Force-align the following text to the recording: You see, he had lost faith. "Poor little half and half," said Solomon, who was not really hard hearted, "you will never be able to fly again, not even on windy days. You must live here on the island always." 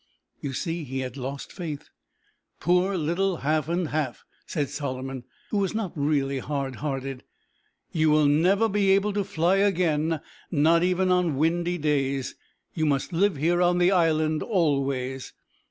You 0.41 0.53
see, 0.53 0.83
he 0.83 1.01
had 1.01 1.15
lost 1.15 1.51
faith. 1.51 1.91
"Poor 2.59 2.97
little 2.97 3.37
half 3.45 3.69
and 3.69 3.89
half," 3.89 4.25
said 4.47 4.69
Solomon, 4.69 5.25
who 5.51 5.59
was 5.59 5.75
not 5.75 5.91
really 5.95 6.39
hard 6.39 6.77
hearted, 6.77 7.23
"you 7.91 8.09
will 8.09 8.25
never 8.25 8.67
be 8.67 8.89
able 8.93 9.13
to 9.13 9.23
fly 9.23 9.57
again, 9.57 10.19
not 10.49 10.81
even 10.81 11.11
on 11.11 11.37
windy 11.37 11.77
days. 11.77 12.33
You 12.73 12.87
must 12.87 13.13
live 13.13 13.35
here 13.37 13.61
on 13.61 13.77
the 13.77 13.91
island 13.91 14.41
always." 14.41 15.33